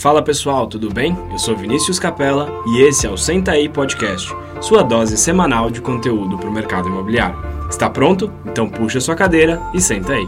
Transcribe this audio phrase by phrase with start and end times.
[0.00, 1.16] Fala pessoal, tudo bem?
[1.32, 4.28] Eu sou Vinícius Capella e esse é o Senta aí Podcast,
[4.62, 7.36] sua dose semanal de conteúdo para o mercado imobiliário.
[7.68, 8.32] Está pronto?
[8.46, 10.24] Então puxa sua cadeira e senta aí.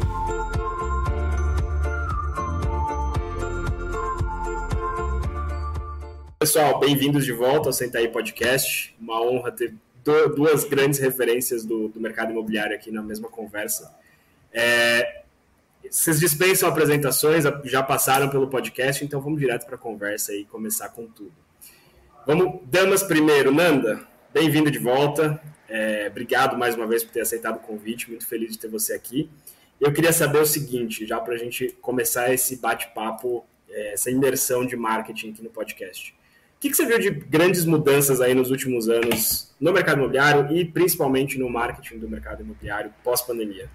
[6.40, 8.92] Pessoal, bem-vindos de volta ao Senta aí Podcast.
[9.00, 9.72] Uma honra ter
[10.34, 13.94] duas grandes referências do, do mercado imobiliário aqui na mesma conversa.
[14.52, 15.22] É,
[15.88, 20.88] vocês dispensam apresentações, já passaram pelo podcast, então vamos direto para a conversa e começar
[20.90, 21.32] com tudo.
[22.26, 23.50] Vamos, damas primeiro.
[23.52, 25.40] Nanda, bem-vinda de volta.
[25.68, 28.92] É, obrigado mais uma vez por ter aceitado o convite, muito feliz de ter você
[28.92, 29.30] aqui.
[29.80, 34.66] Eu queria saber o seguinte, já para a gente começar esse bate-papo, é, essa imersão
[34.66, 36.14] de marketing aqui no podcast.
[36.56, 40.54] O que, que você viu de grandes mudanças aí nos últimos anos no mercado imobiliário
[40.54, 43.70] e principalmente no marketing do mercado imobiliário pós-pandemia?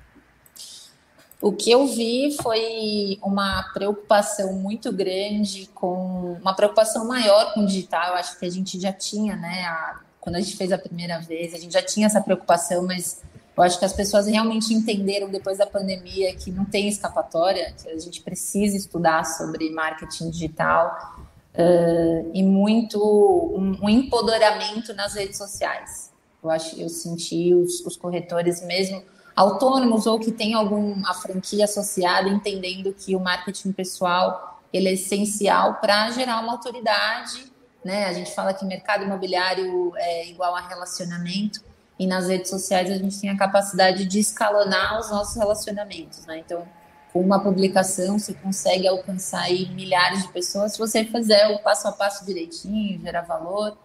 [1.45, 7.68] O que eu vi foi uma preocupação muito grande com uma preocupação maior com o
[7.68, 8.08] digital.
[8.08, 9.63] Eu acho que a gente já tinha, né?
[9.66, 13.21] A, quando a gente fez a primeira vez, a gente já tinha essa preocupação, mas
[13.55, 17.90] eu acho que as pessoas realmente entenderam depois da pandemia que não tem escapatória, que
[17.90, 21.16] a gente precisa estudar sobre marketing digital
[21.54, 26.12] uh, e muito um, um, empoderamento nas redes sociais.
[26.43, 29.04] Eu acho, eu senti os, os corretores mesmo
[29.36, 35.76] autônomos ou que têm alguma franquia associada, entendendo que o marketing pessoal ele é essencial
[35.76, 37.52] para gerar uma autoridade.
[37.84, 38.06] Né?
[38.06, 41.62] A gente fala que mercado imobiliário é igual a relacionamento,
[41.98, 46.26] e nas redes sociais a gente tem a capacidade de escalonar os nossos relacionamentos.
[46.26, 46.40] Né?
[46.40, 46.68] Então,
[47.13, 51.91] com uma publicação, você consegue alcançar milhares de pessoas se você fizer o passo a
[51.94, 53.78] passo direitinho, gerar valor.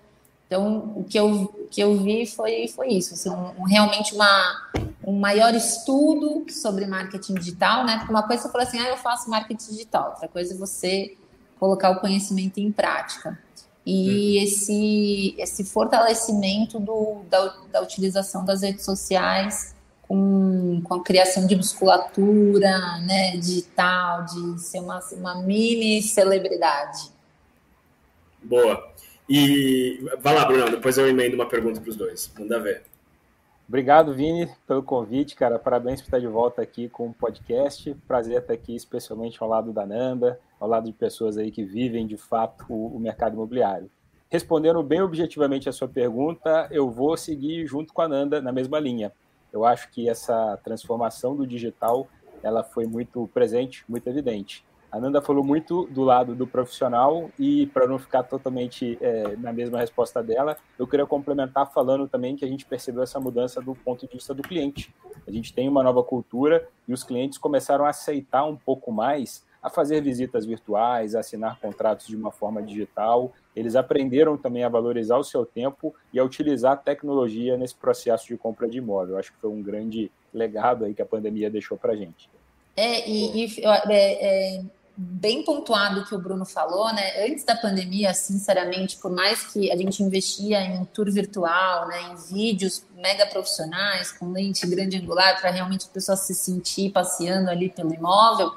[0.51, 4.73] Então, o que eu, o que eu vi foi, foi isso, assim, um, realmente uma,
[5.07, 7.99] um maior estudo sobre marketing digital, né?
[7.99, 10.57] Porque uma coisa é você fala assim, ah, eu faço marketing digital, outra coisa é
[10.57, 11.17] você
[11.57, 13.39] colocar o conhecimento em prática.
[13.87, 14.43] E uhum.
[14.43, 19.73] esse, esse fortalecimento do, da, da utilização das redes sociais
[20.09, 27.09] com, com a criação de musculatura né, digital, de ser uma, uma mini celebridade.
[28.43, 28.90] Boa.
[29.33, 32.35] E vai lá, Bruno, depois eu emendo uma pergunta para os dois.
[32.37, 32.83] Manda ver.
[33.69, 35.57] Obrigado, Vini, pelo convite, cara.
[35.57, 37.95] Parabéns por estar de volta aqui com o podcast.
[38.09, 42.09] Prazer estar aqui, especialmente ao lado da Nanda, ao lado de pessoas aí que vivem
[42.09, 43.89] de fato o, mercado imobiliário.
[44.29, 48.81] Respondendo bem objetivamente a sua pergunta, eu vou seguir junto com a Nanda na mesma
[48.81, 49.13] linha.
[49.53, 52.09] Eu acho que essa transformação do digital
[52.43, 54.65] ela foi muito presente, muito evidente.
[54.91, 59.53] A Nanda falou muito do lado do profissional e para não ficar totalmente é, na
[59.53, 63.73] mesma resposta dela, eu queria complementar falando também que a gente percebeu essa mudança do
[63.75, 64.93] ponto de vista do cliente.
[65.27, 69.45] A gente tem uma nova cultura e os clientes começaram a aceitar um pouco mais
[69.63, 73.33] a fazer visitas virtuais, a assinar contratos de uma forma digital.
[73.55, 78.27] Eles aprenderam também a valorizar o seu tempo e a utilizar a tecnologia nesse processo
[78.27, 79.19] de compra de imóvel.
[79.19, 82.29] Acho que foi um grande legado aí que a pandemia deixou para a gente.
[82.77, 84.63] É, e, e é, é
[85.03, 87.25] bem pontuado que o Bruno falou, né?
[87.25, 92.17] Antes da pandemia, sinceramente, por mais que a gente investia em tour virtual, né, em
[92.17, 97.71] vídeos mega profissionais com lente grande angular para realmente a pessoa se sentir passeando ali
[97.71, 98.53] pelo imóvel,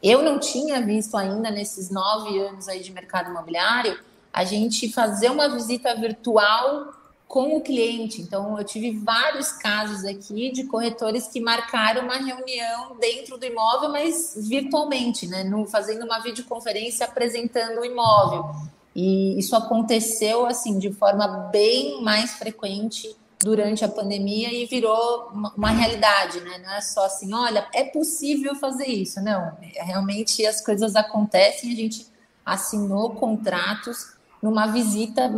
[0.00, 3.98] eu não tinha visto ainda nesses nove anos aí de mercado imobiliário
[4.32, 6.94] a gente fazer uma visita virtual
[7.30, 8.20] com o cliente.
[8.20, 13.88] Então, eu tive vários casos aqui de corretores que marcaram uma reunião dentro do imóvel,
[13.88, 15.44] mas virtualmente, né?
[15.44, 18.50] No, fazendo uma videoconferência apresentando o imóvel.
[18.96, 25.54] E isso aconteceu assim de forma bem mais frequente durante a pandemia e virou uma,
[25.56, 26.58] uma realidade, né?
[26.58, 29.56] Não é só assim, olha, é possível fazer isso, não.
[29.76, 32.08] Realmente as coisas acontecem, a gente
[32.44, 35.28] assinou contratos numa visita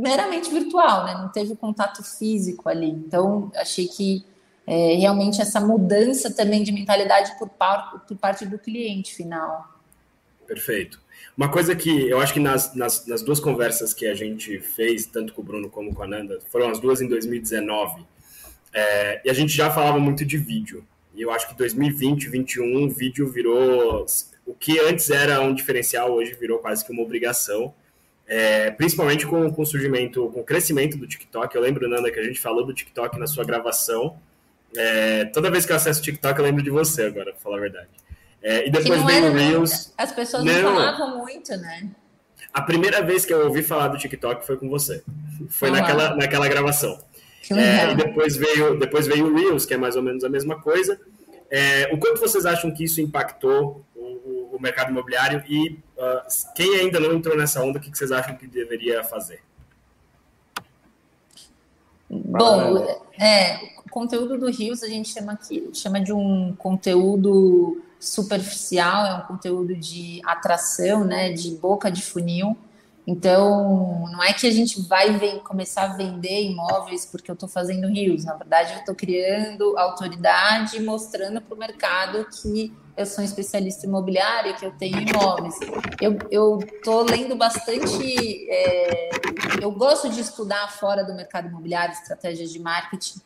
[0.00, 1.14] meramente virtual, né?
[1.14, 2.90] Não teve contato físico ali.
[2.90, 4.24] Então, achei que
[4.66, 9.68] é, realmente essa mudança também de mentalidade por, par, por parte do cliente final.
[10.46, 11.00] Perfeito.
[11.36, 15.06] Uma coisa que eu acho que nas, nas, nas, duas conversas que a gente fez,
[15.06, 18.04] tanto com o Bruno como com a Nanda, foram as duas em 2019,
[18.72, 20.84] é, e a gente já falava muito de vídeo.
[21.14, 24.06] E eu acho que 2020, 2021, o vídeo virou.
[24.46, 27.74] O que antes era um diferencial, hoje virou quase que uma obrigação.
[28.32, 31.52] É, principalmente com, com o surgimento, com o crescimento do TikTok.
[31.52, 34.16] Eu lembro, Nanda, que a gente falou do TikTok na sua gravação.
[34.76, 37.56] É, toda vez que eu acesso o TikTok, eu lembro de você agora, pra falar
[37.56, 37.88] a verdade.
[38.40, 39.92] É, e depois veio o Reels.
[39.98, 41.90] As pessoas não, não, falavam muito, né?
[42.54, 45.02] A primeira vez que eu ouvi falar do TikTok foi com você.
[45.48, 47.00] Foi naquela, naquela gravação.
[47.50, 50.60] É, e depois veio, depois veio o Reels, que é mais ou menos a mesma
[50.60, 51.00] coisa.
[51.50, 56.54] É, o quanto vocês acham que isso impactou o, o o mercado imobiliário e uh,
[56.54, 59.42] quem ainda não entrou nessa onda, o que vocês acham que deveria fazer?
[62.10, 62.78] Bom,
[63.20, 63.56] é,
[63.86, 69.26] o conteúdo do Rios a gente chama, aqui, chama de um conteúdo superficial, é um
[69.26, 72.56] conteúdo de atração, né, de boca de funil.
[73.10, 77.48] Então, não é que a gente vai ver, começar a vender imóveis porque eu estou
[77.48, 78.24] fazendo rios.
[78.24, 83.84] Na verdade, eu estou criando autoridade mostrando para o mercado que eu sou um especialista
[83.84, 85.56] imobiliário, que eu tenho imóveis.
[86.30, 88.48] Eu estou lendo bastante.
[88.48, 89.10] É,
[89.60, 93.18] eu gosto de estudar fora do mercado imobiliário estratégias de marketing.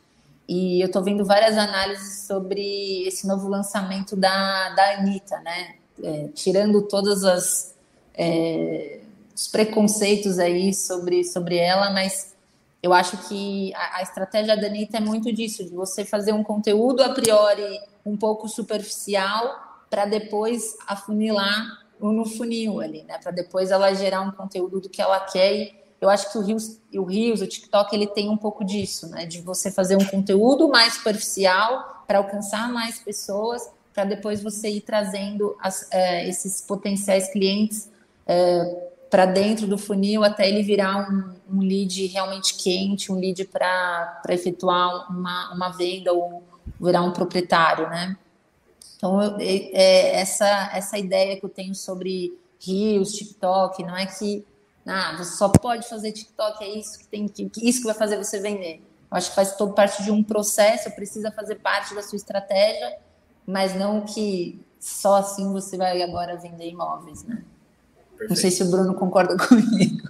[0.48, 5.74] E eu estou vendo várias análises sobre esse novo lançamento da, da Anitta, né?
[6.02, 7.74] É, tirando todas as.
[8.14, 9.03] É,
[9.34, 12.34] os preconceitos aí sobre, sobre ela, mas
[12.82, 16.44] eu acho que a, a estratégia da Anitta é muito disso, de você fazer um
[16.44, 23.18] conteúdo a priori um pouco superficial para depois afunilar no funil ali, né?
[23.18, 25.54] Para depois ela gerar um conteúdo do que ela quer.
[25.54, 29.08] E eu acho que o Reels, o Reels, o TikTok, ele tem um pouco disso,
[29.08, 29.24] né?
[29.24, 34.82] De você fazer um conteúdo mais superficial para alcançar mais pessoas, para depois você ir
[34.82, 37.88] trazendo as, é, esses potenciais clientes
[38.26, 43.44] é, para dentro do funil até ele virar um, um lead realmente quente, um lead
[43.46, 46.42] para efetuar uma, uma venda ou
[46.80, 48.16] virar um proprietário, né?
[48.96, 54.44] Então, eu, é, essa, essa ideia que eu tenho sobre Rios, TikTok, não é que
[54.86, 58.16] ah, você só pode fazer TikTok, é isso que tem que, isso que vai fazer
[58.16, 58.82] você vender.
[59.10, 62.98] Eu acho que faz todo parte de um processo, precisa fazer parte da sua estratégia,
[63.46, 67.44] mas não que só assim você vai agora vender imóveis, né?
[68.16, 68.30] Perfeito.
[68.30, 70.08] Não sei se o Bruno concorda comigo.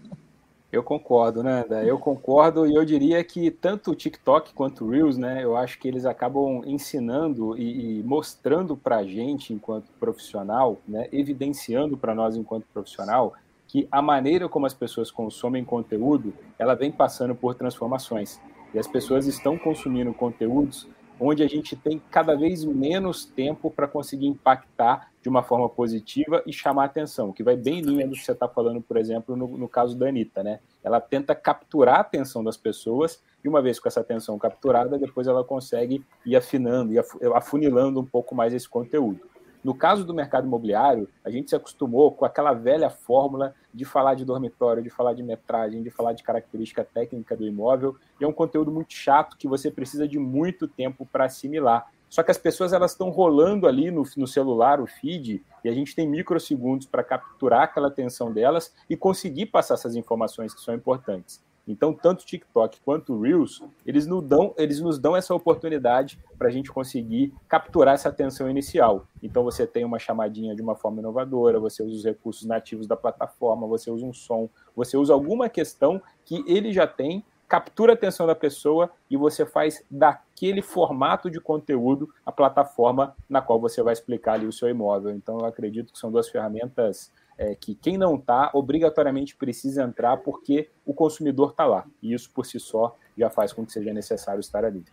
[0.70, 5.16] Eu concordo, né, Eu concordo e eu diria que tanto o TikTok quanto o Reels,
[5.16, 10.80] né, eu acho que eles acabam ensinando e, e mostrando para a gente enquanto profissional,
[10.86, 13.34] né, evidenciando para nós enquanto profissional
[13.68, 18.40] que a maneira como as pessoas consomem conteúdo, ela vem passando por transformações.
[18.72, 20.88] E as pessoas estão consumindo conteúdos
[21.18, 26.42] onde a gente tem cada vez menos tempo para conseguir impactar de uma forma positiva
[26.46, 29.34] e chamar atenção, que vai bem em linha do que você está falando, por exemplo,
[29.34, 30.60] no, no, caso da Anitta, né?
[30.82, 35.26] Ela tenta capturar a atenção das pessoas e uma vez com essa atenção capturada, depois
[35.26, 36.98] ela consegue ir afinando e
[37.34, 39.20] afunilando um pouco mais esse conteúdo.
[39.64, 44.14] No caso do mercado imobiliário, a gente se acostumou com aquela velha fórmula de falar
[44.14, 48.28] de dormitório, de falar de metragem, de falar de característica técnica do imóvel, e é
[48.28, 51.90] um conteúdo muito chato que você precisa de muito tempo para assimilar.
[52.10, 55.72] Só que as pessoas elas estão rolando ali no, no celular o feed e a
[55.72, 60.74] gente tem microsegundos para capturar aquela atenção delas e conseguir passar essas informações que são
[60.74, 61.42] importantes.
[61.66, 66.18] Então, tanto o TikTok quanto o Reels, eles nos dão, eles nos dão essa oportunidade
[66.36, 69.06] para a gente conseguir capturar essa atenção inicial.
[69.22, 72.96] Então, você tem uma chamadinha de uma forma inovadora, você usa os recursos nativos da
[72.96, 77.94] plataforma, você usa um som, você usa alguma questão que ele já tem, captura a
[77.94, 83.82] atenção da pessoa e você faz daquele formato de conteúdo a plataforma na qual você
[83.82, 85.12] vai explicar ali o seu imóvel.
[85.12, 90.18] Então, eu acredito que são duas ferramentas é, que quem não está obrigatoriamente precisa entrar
[90.18, 91.84] porque o consumidor está lá.
[92.02, 94.84] E isso por si só já faz com que seja necessário estar ali.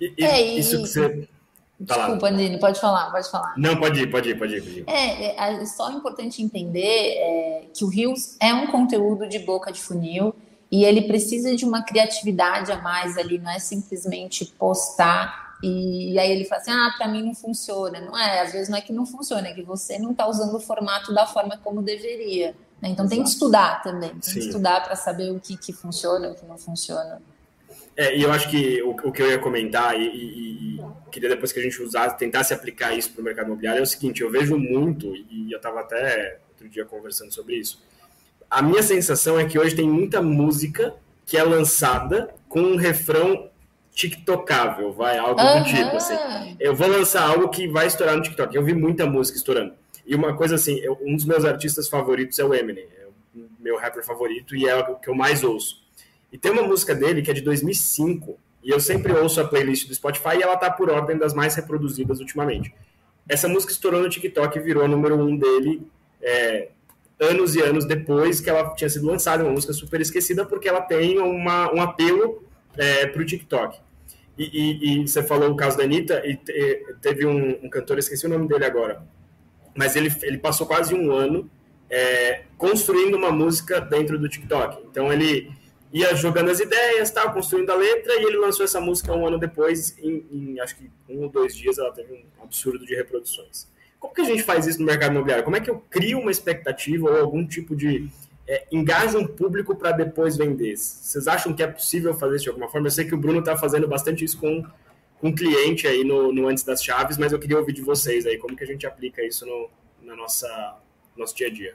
[0.00, 1.28] E, e, é, isso que você.
[1.86, 3.54] Tá Desculpa, Andine, pode falar, pode falar.
[3.56, 4.60] Não, pode ir, pode ir, pode ir.
[4.60, 4.84] Pode ir.
[4.86, 9.80] É, é, só importante entender é, que o Rios é um conteúdo de boca de
[9.80, 10.34] funil
[10.70, 16.30] e ele precisa de uma criatividade a mais ali, não é simplesmente postar e, aí
[16.30, 18.00] ele fala assim: ah, para mim não funciona.
[18.00, 20.54] Não é, às vezes não é que não funciona, é que você não está usando
[20.54, 22.54] o formato da forma como deveria.
[22.80, 22.88] Né?
[22.88, 23.08] Então Exato.
[23.08, 24.32] tem que estudar também, tem Sim.
[24.34, 27.20] que estudar para saber o que, que funciona, o que não funciona.
[27.96, 30.80] É, e eu acho que o, o que eu ia comentar, e, e, e,
[31.12, 33.86] queria depois que a gente usar, tentasse aplicar isso para o mercado imobiliário, é o
[33.86, 37.82] seguinte: eu vejo muito, e eu estava até outro dia conversando sobre isso.
[38.50, 40.94] A minha sensação é que hoje tem muita música
[41.26, 43.49] que é lançada com um refrão
[44.00, 45.58] TikTokável, vai, algo uhum.
[45.58, 46.14] do tipo, assim.
[46.58, 48.56] Eu vou lançar algo que vai estourar no TikTok.
[48.56, 49.74] Eu vi muita música estourando.
[50.06, 53.42] E uma coisa assim, eu, um dos meus artistas favoritos é o Eminem, é o
[53.58, 55.82] meu rapper favorito e é o que eu mais ouço.
[56.32, 59.86] E tem uma música dele que é de 2005, e eu sempre ouço a playlist
[59.86, 62.72] do Spotify e ela tá por ordem das mais reproduzidas ultimamente.
[63.28, 65.86] Essa música estourou no TikTok e virou número um dele
[66.22, 66.68] é,
[67.20, 70.80] anos e anos depois que ela tinha sido lançada, uma música super esquecida porque ela
[70.80, 72.42] tem uma, um apelo
[72.78, 73.78] é, para o TikTok.
[74.40, 76.34] E, e, e, você falou o caso da Anitta, e
[77.02, 79.02] teve um, um, cantor, esqueci o nome dele agora,
[79.76, 81.50] mas ele, ele passou quase um ano
[81.90, 84.82] é, construindo uma música dentro do TikTok.
[84.90, 85.52] Então ele
[85.92, 89.38] ia jogando as ideias, tal, construindo a letra, e ele lançou essa música um ano
[89.38, 93.68] depois, em, em acho que um ou dois dias ela teve um absurdo de reproduções.
[93.98, 95.44] Como que a gente faz isso no mercado imobiliário?
[95.44, 98.08] Como é que eu crio uma expectativa ou algum tipo de
[98.50, 100.76] é, um público para depois vender?
[100.76, 102.88] Vocês acham que é possível fazer isso de alguma forma?
[102.88, 104.64] Eu sei que o Bruno está fazendo bastante isso com
[105.22, 108.38] um cliente aí no, no, Antes das Chaves, mas eu queria ouvir de vocês aí,
[108.38, 109.70] como que a gente aplica isso no,
[110.02, 110.78] na nossa
[111.16, 111.74] nosso dia a dia.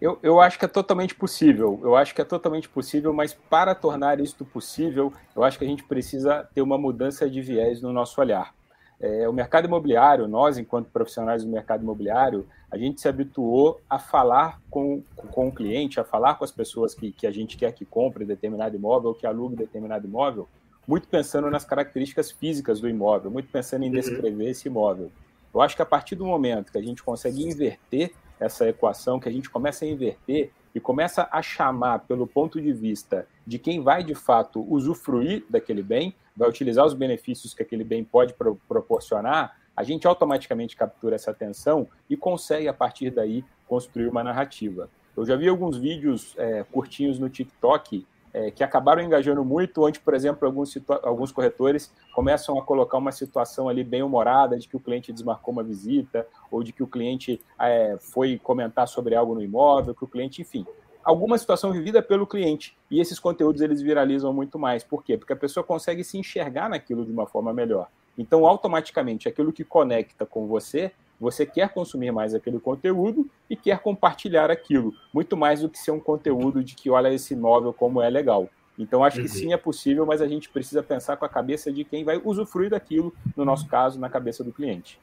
[0.00, 1.80] Eu, eu acho que é totalmente possível.
[1.82, 5.68] Eu acho que é totalmente possível, mas para tornar isto possível, eu acho que a
[5.68, 8.55] gente precisa ter uma mudança de viés no nosso olhar.
[9.00, 13.98] É, o mercado imobiliário, nós, enquanto profissionais do mercado imobiliário, a gente se habituou a
[13.98, 17.72] falar com, com o cliente, a falar com as pessoas que, que a gente quer
[17.72, 20.48] que compre determinado imóvel, que alugue determinado imóvel,
[20.86, 23.94] muito pensando nas características físicas do imóvel, muito pensando em uhum.
[23.94, 25.10] descrever esse imóvel.
[25.52, 29.28] Eu acho que a partir do momento que a gente consegue inverter essa equação, que
[29.28, 33.82] a gente começa a inverter e começa a chamar pelo ponto de vista de quem
[33.82, 38.60] vai de fato usufruir daquele bem, vai utilizar os benefícios que aquele bem pode pro
[38.68, 44.90] proporcionar, a gente automaticamente captura essa atenção e consegue, a partir daí, construir uma narrativa.
[45.16, 48.06] Eu já vi alguns vídeos é, curtinhos no TikTok
[48.36, 53.10] é, que acabaram engajando muito, onde, por exemplo, alguns, alguns corretores começam a colocar uma
[53.10, 56.86] situação ali bem humorada de que o cliente desmarcou uma visita, ou de que o
[56.86, 60.66] cliente é, foi comentar sobre algo no imóvel, que o cliente, enfim,
[61.02, 62.76] alguma situação vivida pelo cliente.
[62.90, 64.84] E esses conteúdos eles viralizam muito mais.
[64.84, 65.16] Por quê?
[65.16, 67.88] Porque a pessoa consegue se enxergar naquilo de uma forma melhor.
[68.18, 73.78] Então, automaticamente, aquilo que conecta com você você quer consumir mais aquele conteúdo e quer
[73.78, 78.02] compartilhar aquilo, muito mais do que ser um conteúdo de que olha esse imóvel como
[78.02, 78.48] é legal.
[78.78, 79.22] Então acho uhum.
[79.24, 82.20] que sim é possível, mas a gente precisa pensar com a cabeça de quem vai
[82.22, 85.00] usufruir daquilo, no nosso caso, na cabeça do cliente.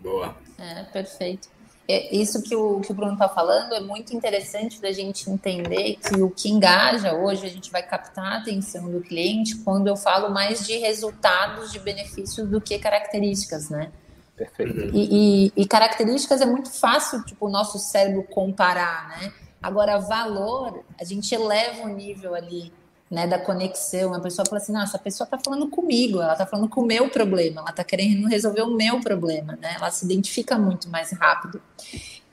[0.00, 0.36] Boa.
[0.56, 1.48] É, perfeito.
[1.90, 5.96] É, isso que o, que o Bruno está falando é muito interessante da gente entender
[5.96, 9.96] que o que engaja hoje, a gente vai captar a atenção do cliente quando eu
[9.96, 13.90] falo mais de resultados, de benefícios do que características, né?
[14.38, 14.94] Perfeito.
[14.94, 19.32] E, e, e, características é muito fácil, tipo, o nosso cérebro comparar, né?
[19.60, 22.72] Agora, valor, a gente eleva o nível ali,
[23.10, 24.14] né, da conexão.
[24.14, 26.86] A pessoa fala assim, nossa, a pessoa está falando comigo, ela está falando com o
[26.86, 29.74] meu problema, ela está querendo resolver o meu problema, né?
[29.76, 31.60] Ela se identifica muito mais rápido.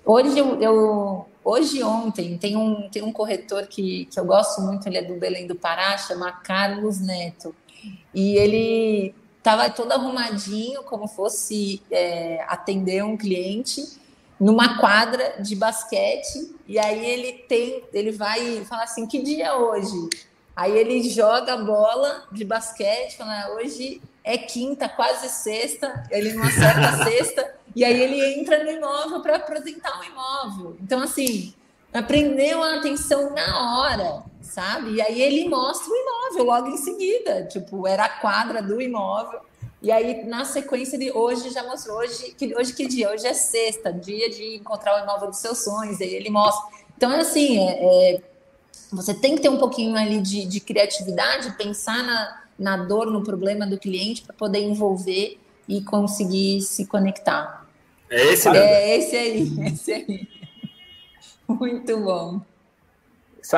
[0.06, 4.86] Hoje, eu, eu hoje ontem, tem um, tem um corretor que, que eu gosto muito,
[4.86, 7.56] ele é do Belém do Pará, chama Carlos Neto.
[8.14, 13.86] E ele estava todo arrumadinho, como fosse é, atender um cliente
[14.40, 16.56] numa quadra de basquete.
[16.68, 20.10] E aí ele tem, ele vai falar assim, que dia é hoje?
[20.56, 26.44] Aí ele joga a bola de basquete, fala, hoje é quinta, quase sexta, ele não
[26.44, 30.78] acerta a sexta, e aí ele entra no imóvel para apresentar o um imóvel.
[30.82, 31.54] Então, assim,
[31.94, 34.94] aprendeu a atenção na hora sabe?
[34.94, 39.40] E aí ele mostra o imóvel logo em seguida, tipo, era a quadra do imóvel.
[39.82, 43.12] E aí, na sequência de hoje, já mostrou hoje que hoje que dia?
[43.12, 46.02] Hoje é sexta, dia de encontrar o imóvel dos seus sonhos.
[46.02, 46.66] Aí ele mostra.
[46.98, 48.22] Então, é assim, é, é,
[48.92, 53.24] você tem que ter um pouquinho ali de, de criatividade, pensar na, na dor, no
[53.24, 55.38] problema do cliente para poder envolver
[55.68, 57.68] e conseguir se conectar.
[58.10, 58.58] É esse, né?
[58.58, 60.28] É esse aí, esse aí.
[61.48, 62.42] Muito bom.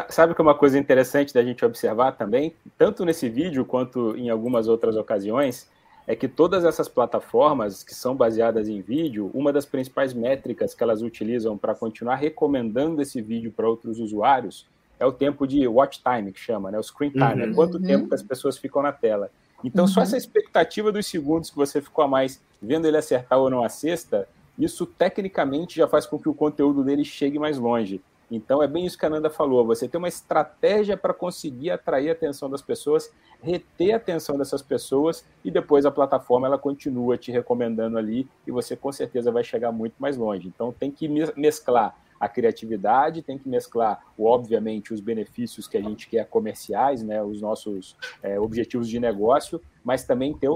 [0.10, 4.30] Sabe que é uma coisa interessante da gente observar também, tanto nesse vídeo quanto em
[4.30, 5.70] algumas outras ocasiões,
[6.06, 10.84] é que todas essas plataformas que são baseadas em vídeo, uma das principais métricas que
[10.84, 14.68] elas utilizam para continuar recomendando esse vídeo para outros usuários
[15.00, 16.78] é o tempo de watch time, que chama, né?
[16.78, 17.52] O screen time, uhum.
[17.52, 17.84] é quanto uhum.
[17.84, 19.32] tempo que as pessoas ficam na tela.
[19.64, 19.88] Então, uhum.
[19.90, 23.64] só essa expectativa dos segundos que você ficou a mais vendo ele acertar ou não
[23.64, 24.28] a cesta,
[24.60, 28.02] isso tecnicamente já faz com que o conteúdo dele chegue mais longe.
[28.30, 32.10] Então é bem isso que a Nanda falou, você tem uma estratégia para conseguir atrair
[32.10, 37.18] a atenção das pessoas, reter a atenção dessas pessoas e depois a plataforma ela continua
[37.18, 40.48] te recomendando ali e você com certeza vai chegar muito mais longe.
[40.48, 46.10] Então tem que mesclar a criatividade, tem que mesclar, obviamente, os benefícios que a gente
[46.10, 50.50] quer comerciais, né, os nossos é, objetivos de negócio, mas também ter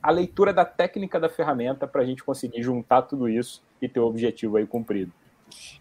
[0.00, 4.00] a leitura da técnica da ferramenta para a gente conseguir juntar tudo isso e ter
[4.00, 5.12] o objetivo aí cumprido.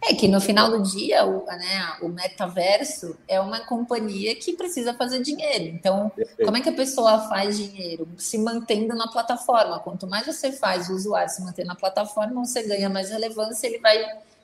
[0.02, 4.94] É que no final do dia, o, né, o metaverso é uma companhia que precisa
[4.94, 5.66] fazer dinheiro.
[5.66, 6.46] Então, Perfeito.
[6.46, 8.08] como é que a pessoa faz dinheiro?
[8.18, 9.80] Se mantendo na plataforma.
[9.80, 13.80] Quanto mais você faz o usuário se manter na plataforma, você ganha mais relevância, ele
[13.80, 13.98] vai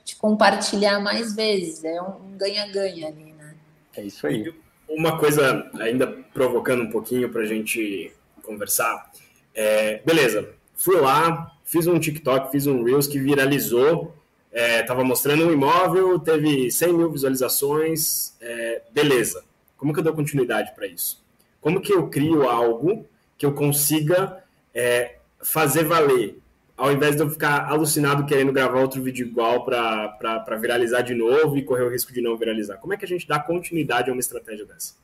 [0.04, 1.84] te compartilhar mais vezes.
[1.84, 3.54] É um ganha-ganha ali, né?
[3.96, 4.52] É isso aí.
[4.88, 9.10] Uma coisa, ainda provocando um pouquinho para a gente conversar.
[9.54, 14.14] É, beleza, fui lá, fiz um TikTok, fiz um Reels que viralizou
[14.54, 19.42] estava é, mostrando um imóvel, teve 100 mil visualizações, é, beleza.
[19.76, 21.22] Como que eu dou continuidade para isso?
[21.60, 23.06] Como que eu crio algo
[23.36, 26.38] que eu consiga é, fazer valer
[26.76, 31.56] ao invés de eu ficar alucinado querendo gravar outro vídeo igual para viralizar de novo
[31.56, 32.78] e correr o risco de não viralizar?
[32.78, 34.94] Como é que a gente dá continuidade a uma estratégia dessa?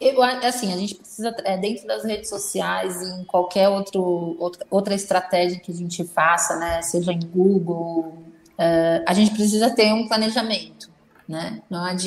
[0.00, 4.36] Eu, assim, a gente precisa, é, dentro das redes sociais, em qualquer outro,
[4.70, 8.14] outra, estratégia que a gente faça, né, seja em Google,
[8.58, 10.88] uh, a gente precisa ter um planejamento,
[11.28, 11.60] né?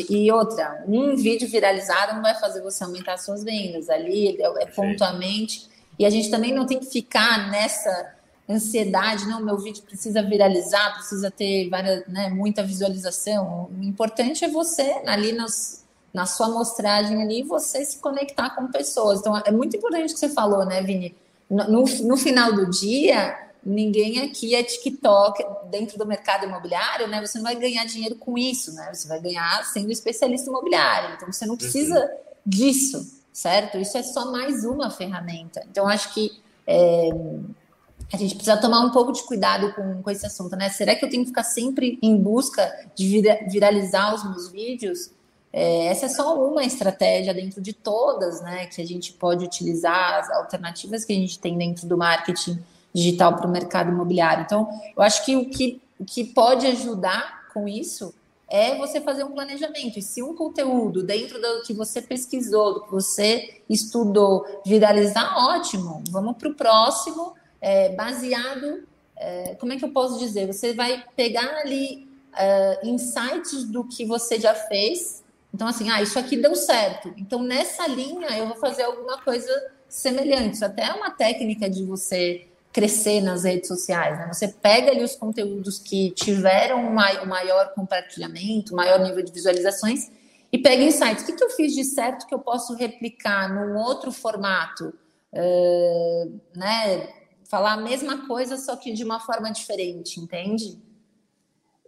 [0.09, 4.65] E outra, um vídeo viralizado não vai fazer você aumentar suas vendas ali, é, é
[4.67, 5.69] pontualmente.
[5.99, 8.15] E a gente também não tem que ficar nessa
[8.49, 13.69] ansiedade, não, meu vídeo precisa viralizar, precisa ter várias, né, muita visualização.
[13.69, 15.81] O importante é você ali nos
[16.13, 19.19] na sua amostragem ali, você se conectar com pessoas.
[19.19, 21.15] Então, é muito importante o que você falou, né, Vini?
[21.49, 27.25] No, no final do dia, ninguém aqui é TikTok dentro do mercado imobiliário, né?
[27.25, 28.89] Você não vai ganhar dinheiro com isso, né?
[28.93, 31.15] Você vai ganhar sendo especialista imobiliário.
[31.15, 32.09] Então, você não precisa uhum.
[32.45, 33.77] disso, certo?
[33.77, 35.63] Isso é só mais uma ferramenta.
[35.69, 36.31] Então, acho que
[36.67, 37.09] é,
[38.13, 40.69] a gente precisa tomar um pouco de cuidado com, com esse assunto, né?
[40.69, 45.11] Será que eu tenho que ficar sempre em busca de viralizar os meus vídeos?
[45.53, 50.19] É, essa é só uma estratégia dentro de todas, né, que a gente pode utilizar,
[50.19, 54.43] as alternativas que a gente tem dentro do marketing digital para o mercado imobiliário.
[54.43, 58.13] Então, eu acho que o, que o que pode ajudar com isso
[58.49, 59.99] é você fazer um planejamento.
[59.99, 66.03] E se um conteúdo dentro do que você pesquisou, do que você estudou, viralizar, ótimo.
[66.09, 68.83] Vamos para o próximo, é, baseado.
[69.15, 70.47] É, como é que eu posso dizer?
[70.47, 75.20] Você vai pegar ali uh, insights do que você já fez
[75.53, 77.13] então, assim, ah, isso aqui deu certo.
[77.17, 79.51] Então, nessa linha, eu vou fazer alguma coisa
[79.87, 80.55] semelhante.
[80.55, 84.17] Isso até é uma técnica de você crescer nas redes sociais.
[84.17, 84.29] Né?
[84.31, 90.09] Você pega ali os conteúdos que tiveram um maior compartilhamento, maior nível de visualizações,
[90.51, 91.23] e pega insights.
[91.23, 94.93] O que, que eu fiz de certo que eu posso replicar num outro formato?
[95.33, 97.09] Uh, né?
[97.43, 100.79] Falar a mesma coisa, só que de uma forma diferente, entende?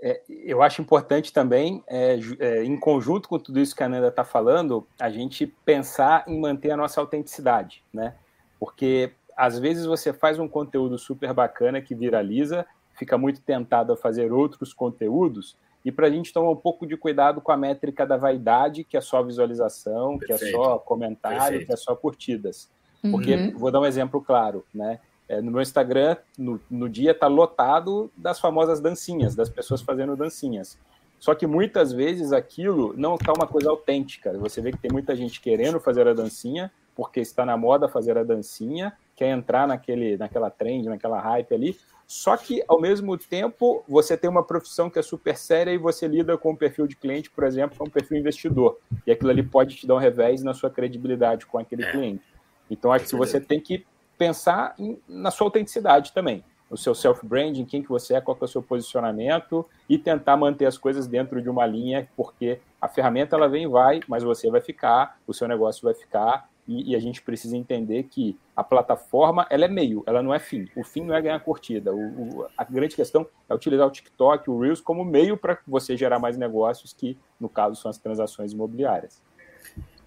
[0.05, 4.09] É, eu acho importante também, é, é, em conjunto com tudo isso que a Nanda
[4.09, 8.13] está falando, a gente pensar em manter a nossa autenticidade, né?
[8.59, 13.97] Porque às vezes você faz um conteúdo super bacana que viraliza, fica muito tentado a
[13.97, 18.05] fazer outros conteúdos, e para a gente tomar um pouco de cuidado com a métrica
[18.05, 20.39] da vaidade, que é só visualização, Perfeito.
[20.39, 21.67] que é só comentário, Perfeito.
[21.67, 22.69] que é só curtidas.
[23.09, 23.57] Porque, uhum.
[23.57, 24.99] vou dar um exemplo claro, né?
[25.27, 30.15] É, no meu Instagram, no, no dia, está lotado das famosas dancinhas, das pessoas fazendo
[30.15, 30.77] dancinhas.
[31.19, 34.37] Só que muitas vezes aquilo não está uma coisa autêntica.
[34.39, 38.17] Você vê que tem muita gente querendo fazer a dancinha, porque está na moda fazer
[38.17, 41.77] a dancinha, quer entrar naquele, naquela trend, naquela hype ali.
[42.05, 46.07] Só que, ao mesmo tempo, você tem uma profissão que é super séria e você
[46.07, 48.77] lida com um perfil de cliente, por exemplo, que é um perfil investidor.
[49.07, 51.91] E aquilo ali pode te dar um revés na sua credibilidade com aquele é.
[51.91, 52.23] cliente.
[52.69, 53.85] Então, acho que você tem que
[54.23, 58.43] pensar em, na sua autenticidade também, o seu self-branding, quem que você é, qual que
[58.43, 62.87] é o seu posicionamento e tentar manter as coisas dentro de uma linha, porque a
[62.87, 66.91] ferramenta ela vem e vai, mas você vai ficar, o seu negócio vai ficar e,
[66.91, 70.69] e, a gente precisa entender que a plataforma ela é meio, ela não é fim.
[70.77, 71.93] O fim não é ganhar curtida.
[71.93, 75.97] O, o, a grande questão é utilizar o TikTok, o Reels como meio para você
[75.97, 79.21] gerar mais negócios, que no caso são as transações imobiliárias.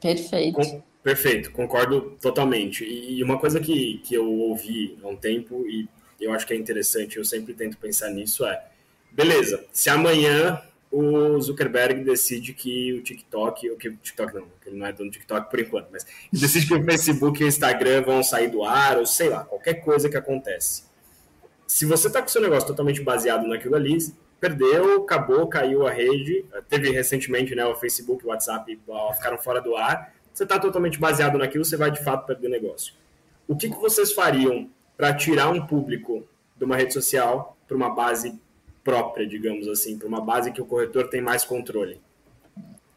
[0.00, 0.82] Perfeito.
[1.06, 2.84] Perfeito, concordo totalmente.
[2.84, 5.88] E, uma coisa que, que eu ouvi há um tempo e
[6.20, 8.60] eu acho que é interessante, eu sempre tento pensar nisso, é
[9.12, 14.76] beleza, se amanhã o Zuckerberg decide que o TikTok, o que o TikTok não, ele
[14.76, 18.02] não é dono do TikTok por enquanto, mas decide que o Facebook e o Instagram
[18.02, 20.86] vão sair do ar, ou sei lá, qualquer coisa que acontece.
[21.68, 23.96] Se você está com seu negócio totalmente baseado naquilo ali,
[24.40, 26.44] perdeu, acabou, caiu a rede.
[26.68, 28.78] Teve recentemente né, o Facebook e o WhatsApp
[29.14, 30.15] ficaram fora do ar.
[30.36, 32.92] Você está totalmente baseado naquilo, você vai de fato perder negócio.
[33.48, 37.88] O que, que vocês fariam para tirar um público de uma rede social para uma
[37.94, 38.38] base
[38.84, 41.98] própria, digamos assim, para uma base que o corretor tem mais controle?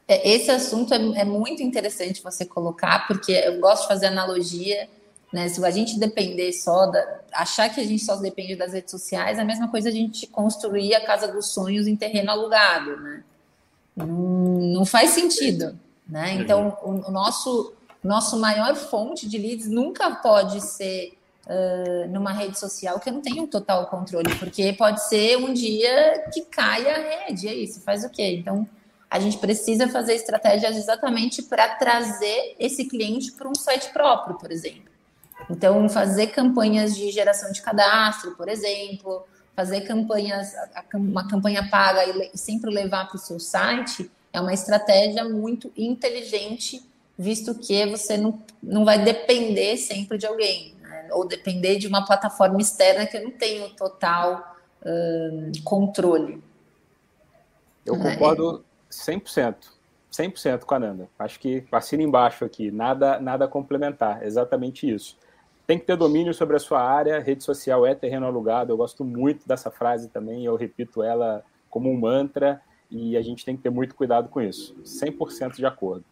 [0.05, 4.89] É, esse assunto é, é muito interessante você colocar, porque eu gosto de fazer analogia
[5.31, 5.47] né?
[5.47, 7.21] Se a gente depender só da.
[7.31, 10.25] achar que a gente só depende das redes sociais, é a mesma coisa a gente
[10.27, 12.97] construir a casa dos sonhos em terreno alugado.
[12.97, 13.23] Né?
[13.95, 15.79] Não, não faz sentido.
[16.09, 16.33] Né?
[16.33, 21.13] Então, o, o nosso, nosso maior fonte de leads nunca pode ser
[21.45, 26.25] uh, numa rede social que eu não tenho total controle, porque pode ser um dia
[26.33, 28.37] que caia a rede, é isso, faz o quê?
[28.39, 28.67] Então,
[29.09, 34.51] a gente precisa fazer estratégias exatamente para trazer esse cliente para um site próprio, por
[34.51, 34.89] exemplo.
[35.49, 39.23] Então, fazer campanhas de geração de cadastro, por exemplo,
[39.55, 40.53] fazer campanhas,
[40.93, 46.83] uma campanha paga e sempre levar para o seu site é uma estratégia muito inteligente,
[47.17, 50.75] visto que você não, não vai depender sempre de alguém.
[50.81, 51.09] Né?
[51.11, 56.41] Ou depender de uma plataforma externa que eu não tenho total uh, controle.
[57.85, 58.13] Eu né?
[58.13, 59.55] concordo 100%.
[60.11, 61.09] 100% com a Nanda.
[61.17, 65.17] Acho que assina embaixo aqui, nada, nada complementar, exatamente isso.
[65.67, 69.05] Tem que ter domínio sobre a sua área, rede social é terreno alugado, eu gosto
[69.05, 73.63] muito dessa frase também, eu repito ela como um mantra, e a gente tem que
[73.63, 74.75] ter muito cuidado com isso.
[74.83, 76.03] 100% de acordo.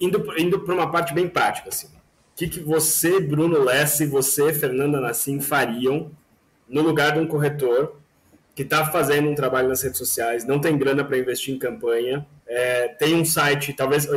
[0.00, 1.86] Indo, indo para uma parte bem prática, assim.
[1.86, 1.90] O
[2.36, 6.10] que, que você, Bruno Lessa, e você, Fernanda Nassim, fariam
[6.68, 7.96] no lugar de um corretor
[8.54, 12.26] que está fazendo um trabalho nas redes sociais, não tem grana para investir em campanha,
[12.46, 14.08] é, tem um site, talvez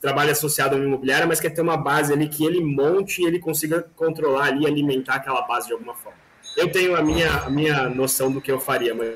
[0.00, 3.40] trabalhe associado ao imobiliário, mas quer ter uma base ali que ele monte e ele
[3.40, 6.18] consiga controlar ali, alimentar aquela base de alguma forma.
[6.56, 9.14] Eu tenho a minha, a minha noção do que eu faria, mas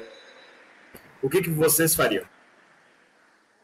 [1.23, 2.25] o que, que vocês fariam?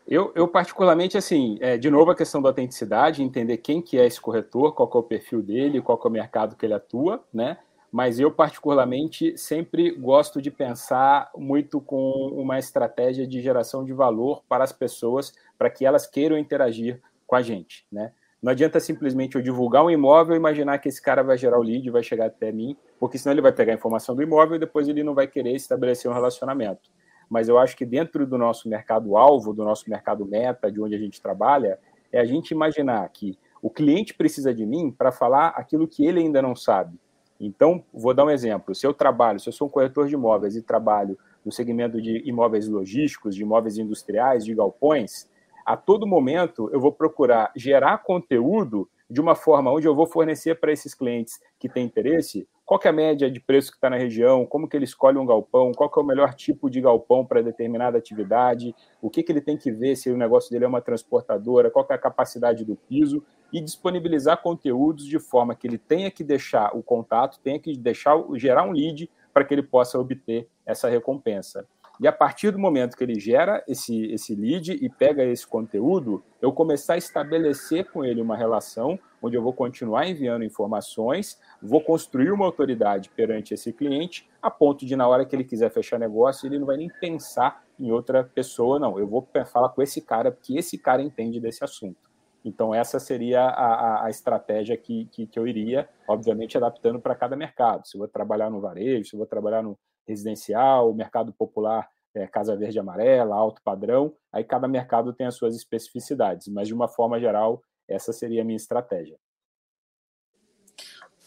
[0.07, 4.07] Eu, eu particularmente, assim, é, de novo a questão da autenticidade, entender quem que é
[4.07, 7.59] esse corretor, qual é o perfil dele, qual é o mercado que ele atua, né?
[7.93, 14.43] mas eu particularmente sempre gosto de pensar muito com uma estratégia de geração de valor
[14.49, 18.12] para as pessoas, para que elas queiram interagir com a gente, né?
[18.43, 21.62] Não adianta simplesmente eu divulgar um imóvel e imaginar que esse cara vai gerar o
[21.62, 24.59] lead, vai chegar até mim, porque senão ele vai pegar a informação do imóvel e
[24.59, 26.91] depois ele não vai querer estabelecer um relacionamento.
[27.33, 30.99] Mas eu acho que dentro do nosso mercado-alvo, do nosso mercado meta, de onde a
[30.99, 31.79] gente trabalha,
[32.12, 36.21] é a gente imaginar que o cliente precisa de mim para falar aquilo que ele
[36.21, 37.01] ainda não sabe.
[37.40, 38.75] Então, vou dar um exemplo.
[38.75, 42.18] Se eu trabalho, se eu sou um corretor de imóveis e trabalho no segmento de
[42.29, 45.27] imóveis logísticos, de imóveis industriais, de galpões,
[45.64, 50.61] a todo momento eu vou procurar gerar conteúdo de uma forma onde eu vou fornecer
[50.61, 53.96] para esses clientes que têm interesse qual é a média de preço que está na
[53.96, 57.42] região, como que ele escolhe um galpão, qual é o melhor tipo de galpão para
[57.42, 60.81] determinada atividade, o que, que ele tem que ver se o negócio dele é uma
[60.81, 63.22] transportadora, qual é a capacidade do piso,
[63.53, 68.16] e disponibilizar conteúdos de forma que ele tenha que deixar o contato, tenha que deixar
[68.35, 71.66] gerar um lead para que ele possa obter essa recompensa.
[72.00, 76.22] E a partir do momento que ele gera esse, esse lead e pega esse conteúdo,
[76.40, 81.81] eu começar a estabelecer com ele uma relação onde eu vou continuar enviando informações, vou
[81.81, 85.98] construir uma autoridade perante esse cliente, a ponto de, na hora que ele quiser fechar
[85.98, 88.98] negócio, ele não vai nem pensar em outra pessoa, não.
[88.98, 92.11] Eu vou falar com esse cara, porque esse cara entende desse assunto.
[92.44, 97.37] Então, essa seria a, a estratégia que, que, que, eu iria, obviamente, adaptando para cada
[97.37, 97.87] mercado.
[97.87, 102.27] Se eu vou trabalhar no varejo, se eu vou trabalhar no residencial, mercado popular, é,
[102.27, 106.88] Casa Verde Amarela, alto padrão, aí cada mercado tem as suas especificidades, mas de uma
[106.88, 109.19] forma geral, essa seria a minha estratégia.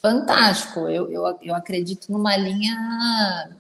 [0.02, 2.76] Fantástico, eu, eu, eu acredito numa linha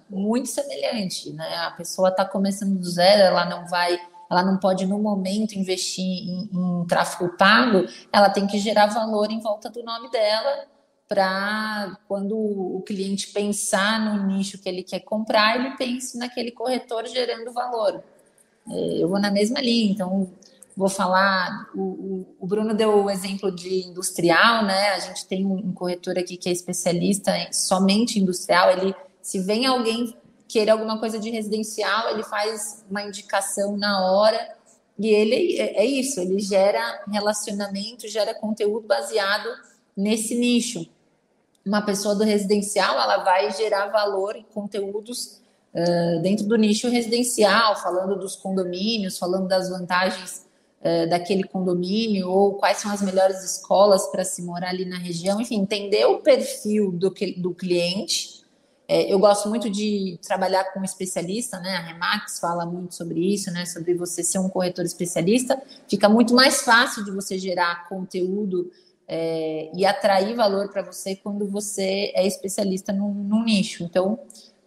[0.08, 1.56] muito semelhante, né?
[1.58, 4.00] A pessoa está começando do zero, ela não vai
[4.30, 9.30] ela não pode, no momento, investir em, em tráfego pago, ela tem que gerar valor
[9.32, 10.66] em volta do nome dela
[11.08, 17.06] para quando o cliente pensar no nicho que ele quer comprar, ele pense naquele corretor
[17.08, 18.04] gerando valor.
[18.68, 20.32] É, eu vou na mesma linha, então
[20.76, 21.70] vou falar.
[21.76, 24.90] O, o, Bruno deu o exemplo de industrial, né?
[24.90, 28.72] A gente tem um corretor aqui que é especialista em somente industrial.
[28.72, 30.16] Ele, se vem alguém
[30.48, 34.56] querer alguma coisa de residencial, ele faz uma indicação na hora.
[34.98, 39.50] E ele é, é isso, ele gera relacionamento, gera conteúdo baseado
[39.96, 40.88] nesse nicho.
[41.66, 45.42] Uma pessoa do residencial, ela vai gerar valor em conteúdos
[45.74, 50.46] uh, dentro do nicho residencial, falando dos condomínios, falando das vantagens
[51.10, 55.56] daquele condomínio, ou quais são as melhores escolas para se morar ali na região, enfim,
[55.56, 58.46] entender o perfil do, do cliente
[58.88, 61.76] é, eu gosto muito de trabalhar com um especialista, né?
[61.76, 63.66] A Remax fala muito sobre isso, né?
[63.66, 65.62] Sobre você ser um corretor especialista.
[65.90, 68.72] Fica muito mais fácil de você gerar conteúdo
[69.08, 73.84] é, e atrair valor para você quando você é especialista num, num, nicho.
[73.84, 74.20] Então,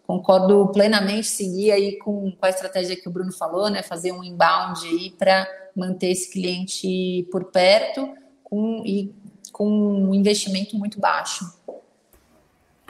[0.06, 3.82] concordo plenamente, seguir aí com, com a estratégia que o Bruno falou, né?
[3.82, 9.12] Fazer um inbound aí para manter esse cliente por perto com, e
[9.52, 11.44] com um investimento muito baixo.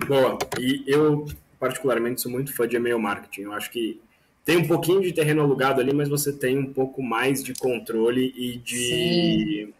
[0.07, 0.39] Boa.
[0.59, 1.27] E eu,
[1.59, 3.43] particularmente, sou muito fã de e-mail marketing.
[3.43, 4.01] Eu acho que
[4.45, 8.33] tem um pouquinho de terreno alugado ali, mas você tem um pouco mais de controle
[8.37, 9.75] e de,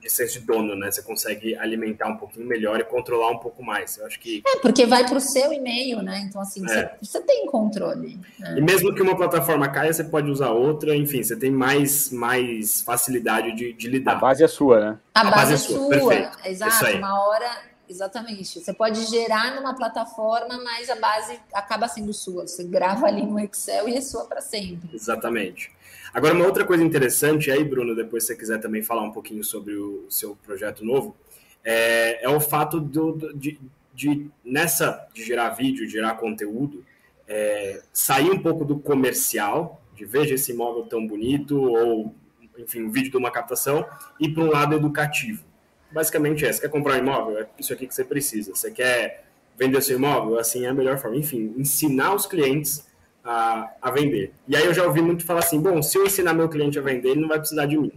[0.00, 0.90] de ser de dono, né?
[0.90, 3.98] Você consegue alimentar um pouquinho melhor e controlar um pouco mais.
[3.98, 4.42] Eu acho que.
[4.46, 6.26] É, porque vai para o seu e-mail, né?
[6.28, 6.66] Então, assim, é.
[6.66, 8.18] você, você, tem controle.
[8.38, 8.54] Né?
[8.58, 12.80] E mesmo que uma plataforma caia, você pode usar outra, enfim, você tem mais, mais
[12.82, 14.12] facilidade de, de lidar.
[14.12, 14.98] A base é sua, né?
[15.14, 16.38] A, A base, base, é sua, Perfeito.
[16.44, 16.96] exato.
[16.96, 18.60] Uma hora Exatamente.
[18.60, 22.46] Você pode gerar numa plataforma, mas a base acaba sendo sua.
[22.46, 24.94] Você grava ali no Excel e é sua para sempre.
[24.94, 25.72] Exatamente.
[26.12, 29.44] Agora, uma outra coisa interessante, aí, Bruno, depois se você quiser também falar um pouquinho
[29.44, 31.16] sobre o seu projeto novo,
[31.64, 33.58] é, é o fato do, de,
[33.94, 36.84] de, nessa de gerar vídeo, de gerar conteúdo,
[37.28, 42.14] é, sair um pouco do comercial, de veja esse imóvel tão bonito, ou
[42.58, 43.86] enfim, um vídeo de uma captação,
[44.18, 45.44] e para um lado educativo.
[45.92, 47.38] Basicamente é, você quer comprar um imóvel?
[47.38, 48.54] É isso aqui que você precisa.
[48.54, 49.24] Você quer
[49.56, 50.38] vender seu imóvel?
[50.38, 51.16] Assim é a melhor forma.
[51.16, 52.86] Enfim, ensinar os clientes
[53.24, 54.32] a, a vender.
[54.48, 56.82] E aí eu já ouvi muito falar assim, bom, se eu ensinar meu cliente a
[56.82, 57.92] vender, ele não vai precisar de mim.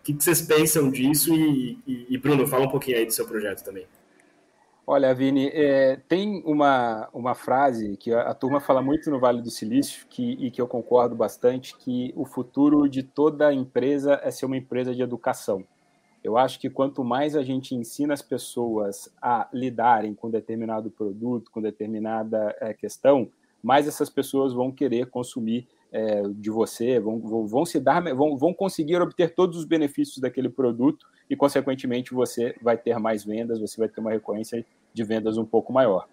[0.00, 1.34] O que, que vocês pensam disso?
[1.34, 3.86] E, e, e, Bruno, fala um pouquinho aí do seu projeto também.
[4.86, 9.40] Olha, Vini, é, tem uma, uma frase que a, a, turma fala muito no Vale
[9.40, 14.30] do Silício que, e que eu concordo bastante, que o futuro de toda empresa é
[14.30, 15.64] ser uma empresa de educação.
[16.22, 21.50] Eu acho que quanto mais a gente ensina as pessoas a lidarem com determinado produto,
[21.50, 23.30] com determinada é, questão,
[23.64, 28.52] mais essas pessoas vão querer consumir é, de você, vão, vão, se dar, vão, vão
[28.52, 33.78] conseguir obter todos os benefícios daquele produto e, consequentemente, você vai ter mais vendas, você
[33.78, 36.06] vai ter uma recorrência de vendas um pouco maior.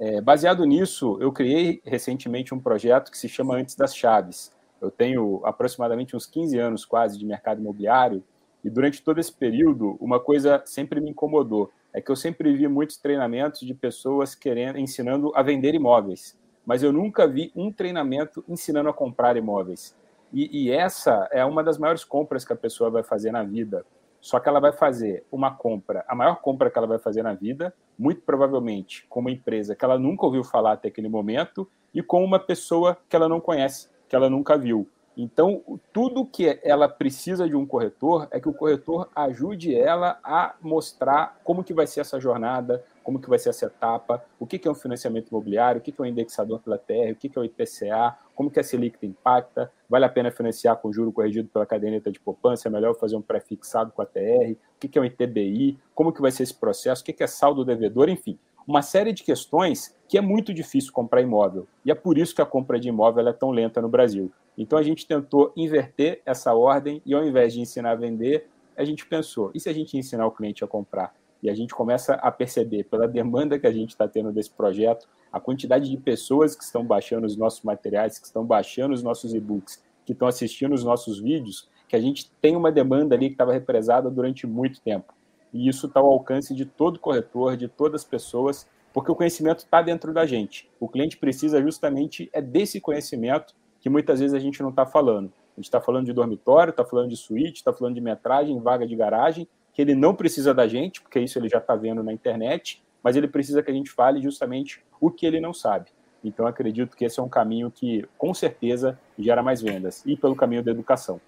[0.00, 4.50] É, baseado nisso, eu criei recentemente um projeto que se chama Antes das Chaves.
[4.80, 8.24] Eu tenho aproximadamente uns 15 anos quase de mercado imobiliário
[8.64, 12.66] e durante todo esse período, uma coisa sempre me incomodou, é que eu sempre vi
[12.66, 16.36] muitos treinamentos de pessoas querendo ensinando a vender imóveis
[16.68, 19.96] mas eu nunca vi um treinamento ensinando a comprar imóveis.
[20.30, 23.86] E, e, essa é uma das maiores compras que a pessoa vai fazer na vida.
[24.20, 27.32] Só que ela vai fazer uma compra, a maior compra que ela vai fazer na
[27.32, 32.02] vida, muito provavelmente com uma empresa que ela nunca ouviu falar até aquele momento e
[32.02, 34.86] com uma pessoa que ela não conhece, que ela nunca viu.
[35.20, 40.54] Então, tudo que ela precisa de um corretor é que o corretor ajude ela a
[40.62, 44.60] mostrar como que vai ser essa jornada, como que vai ser essa etapa, o que,
[44.60, 47.28] que é um financiamento imobiliário, o que, que é um indexador pela TR, o que,
[47.28, 51.10] que é o IPCA, como que a Selic impacta, vale a pena financiar com juro
[51.10, 54.86] corrigido pela caderneta de poupança, é melhor fazer um pré-fixado com a TR, o que,
[54.86, 57.64] que é um ITBI, como que vai ser esse processo, o que, que é saldo
[57.64, 61.66] devedor, enfim, uma série de questões que é muito difícil comprar imóvel.
[61.86, 64.30] E é por isso que a compra de imóvel é tão lenta no Brasil.
[64.58, 68.84] Então a gente tentou inverter essa ordem e ao invés de ensinar a vender, a
[68.84, 71.14] gente pensou, e se a gente ensinar o cliente a comprar?
[71.42, 75.08] E a gente começa a perceber, pela demanda que a gente está tendo desse projeto,
[75.32, 79.32] a quantidade de pessoas que estão baixando os nossos materiais, que estão baixando os nossos
[79.32, 83.34] e-books, que estão assistindo os nossos vídeos, que a gente tem uma demanda ali que
[83.34, 85.14] estava represada durante muito tempo.
[85.52, 89.60] E isso está ao alcance de todo corretor, de todas as pessoas, porque o conhecimento
[89.60, 90.70] está dentro da gente.
[90.80, 95.32] O cliente precisa justamente é desse conhecimento que muitas vezes a gente não está falando.
[95.56, 98.86] A gente está falando de dormitório, está falando de suíte, está falando de metragem, vaga
[98.86, 102.12] de garagem, que ele não precisa da gente, porque isso ele já está vendo na
[102.12, 105.90] internet, mas ele precisa que a gente fale justamente o que ele não sabe.
[106.22, 110.34] Então, acredito que esse é um caminho que, com certeza, gera mais vendas, e pelo
[110.34, 111.20] caminho da educação.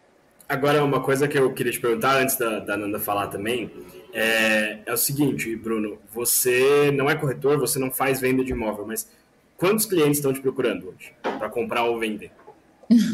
[0.50, 3.70] Agora, uma coisa que eu queria te perguntar, antes da, da Nanda falar também,
[4.12, 8.84] é, é o seguinte, Bruno, você não é corretor, você não faz venda de imóvel,
[8.84, 9.08] mas
[9.56, 12.32] quantos clientes estão te procurando hoje para comprar ou vender?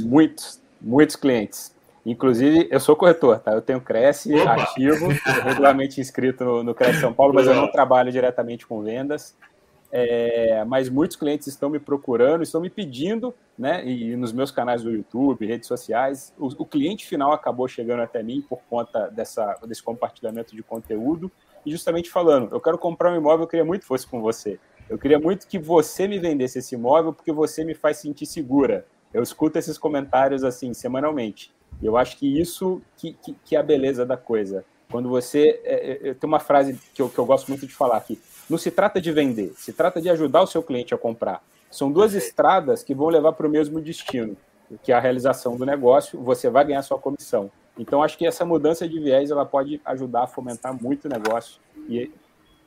[0.00, 1.74] Muitos, muitos clientes.
[2.06, 3.52] Inclusive, eu sou corretor, tá?
[3.52, 4.54] Eu tenho Cresce Opa.
[4.54, 5.08] ativo,
[5.44, 9.36] regularmente inscrito no, no Cresce São Paulo, mas eu não trabalho diretamente com vendas.
[9.92, 13.86] É, mas muitos clientes estão me procurando, estão me pedindo, né?
[13.86, 18.22] E nos meus canais do YouTube, redes sociais, o, o cliente final acabou chegando até
[18.22, 21.30] mim por conta dessa, desse compartilhamento de conteúdo
[21.64, 24.58] e justamente falando: eu quero comprar um imóvel, eu queria muito que fosse com você.
[24.88, 28.86] Eu queria muito que você me vendesse esse imóvel porque você me faz sentir segura.
[29.12, 31.52] Eu escuto esses comentários assim semanalmente.
[31.82, 34.64] E eu acho que isso que, que, que, é a beleza da coisa.
[34.90, 35.60] Quando você.
[35.64, 38.20] É, é, tem uma frase que eu, que eu gosto muito de falar aqui.
[38.48, 41.42] Não se trata de vender, se trata de ajudar o seu cliente a comprar.
[41.70, 44.36] São duas estradas que vão levar para o mesmo destino,
[44.82, 47.50] que é a realização do negócio, você vai ganhar sua comissão.
[47.78, 51.60] Então, acho que essa mudança de viés ela pode ajudar a fomentar muito o negócio
[51.88, 52.10] e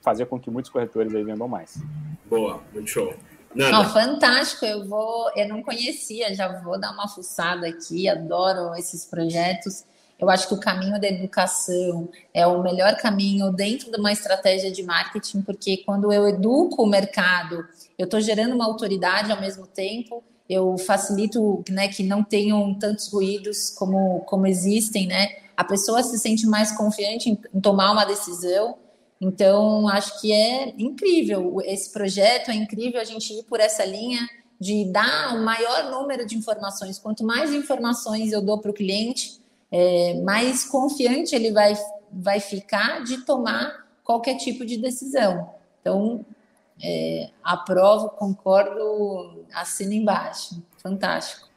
[0.02, 1.82] fazer com que muitos corretores aí vendam mais.
[2.26, 3.14] Boa, muito show.
[3.56, 9.06] Não, fantástico, eu vou, eu não conhecia, já vou dar uma fuçada aqui, adoro esses
[9.06, 9.86] projetos.
[10.20, 14.70] Eu acho que o caminho da educação é o melhor caminho dentro de uma estratégia
[14.70, 17.66] de marketing, porque quando eu educo o mercado,
[17.98, 23.08] eu estou gerando uma autoridade ao mesmo tempo, eu facilito né, que não tenham tantos
[23.08, 25.30] ruídos como, como existem, né?
[25.56, 28.76] A pessoa se sente mais confiante em, em tomar uma decisão.
[29.22, 34.28] Então, acho que é incrível esse projeto, é incrível a gente ir por essa linha
[34.60, 36.98] de dar o maior número de informações.
[37.00, 39.39] Quanto mais informações eu dou para o cliente,
[39.72, 41.74] é, mais confiante ele vai,
[42.12, 45.54] vai ficar de tomar qualquer tipo de decisão.
[45.82, 46.26] Então,
[46.82, 50.62] é, aprovo, concordo, assino embaixo.
[50.82, 51.50] Fantástico.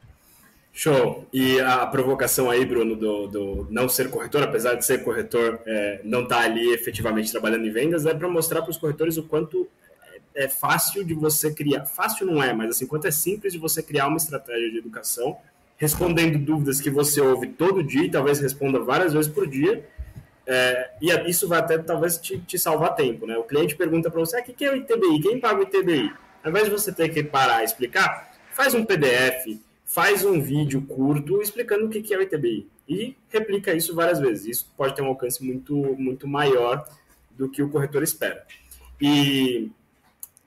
[0.71, 1.27] Show.
[1.31, 6.01] E a provocação aí, Bruno, do, do não ser corretor, apesar de ser corretor, é,
[6.03, 9.23] não estar tá ali efetivamente trabalhando em vendas, é para mostrar para os corretores o
[9.23, 9.67] quanto
[10.35, 11.85] é fácil de você criar.
[11.85, 15.37] Fácil não é, mas assim, quanto é simples de você criar uma estratégia de educação,
[15.83, 19.85] respondendo dúvidas que você ouve todo dia, e talvez responda várias vezes por dia.
[20.47, 23.37] É, e isso vai até talvez te, te salvar tempo, né?
[23.37, 25.21] O cliente pergunta para você: ah, o que é o ITBI?
[25.21, 26.13] Quem paga o ITBI?
[26.41, 30.81] Ao invés de você ter que parar e explicar, faz um PDF, faz um vídeo
[30.83, 34.45] curto explicando o que é o ITBI e replica isso várias vezes.
[34.45, 36.87] Isso pode ter um alcance muito, muito maior
[37.31, 38.45] do que o corretor espera.
[39.01, 39.69] E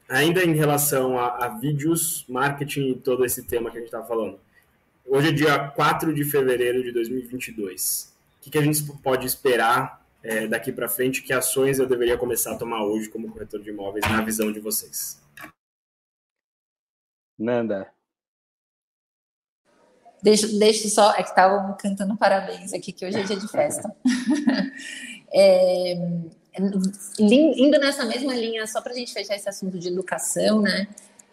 [0.08, 4.06] ainda em relação a, a vídeos, marketing e todo esse tema que a gente estava
[4.06, 4.38] falando.
[5.08, 8.12] Hoje é dia 4 de fevereiro de 2022.
[8.38, 11.22] O que, que a gente pode esperar é, daqui para frente?
[11.22, 14.58] Que ações eu deveria começar a tomar hoje como corretor de imóveis, na visão de
[14.58, 15.22] vocês?
[17.38, 17.88] Nanda.
[20.20, 23.94] Deixa, deixa só, é que estavam cantando parabéns aqui, que hoje é dia de festa.
[25.32, 25.94] é,
[27.20, 30.88] indo nessa mesma linha, só para a gente fechar esse assunto de educação, né?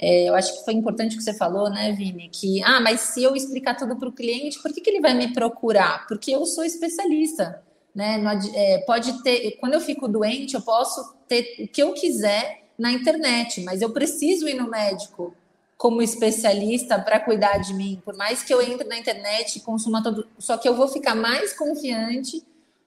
[0.05, 2.27] É, eu acho que foi importante o que você falou, né, Vini?
[2.27, 5.13] Que, ah, mas se eu explicar tudo para o cliente, por que, que ele vai
[5.13, 6.05] me procurar?
[6.07, 7.63] Porque eu sou especialista,
[7.95, 8.21] né?
[8.53, 12.91] É, pode ter, quando eu fico doente, eu posso ter o que eu quiser na
[12.91, 15.33] internet, mas eu preciso ir no médico
[15.77, 18.01] como especialista para cuidar de mim.
[18.03, 21.15] Por mais que eu entre na internet e consuma todo, só que eu vou ficar
[21.15, 22.43] mais confiante